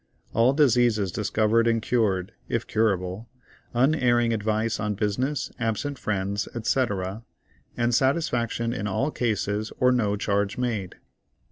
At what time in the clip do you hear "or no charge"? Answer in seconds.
9.79-10.57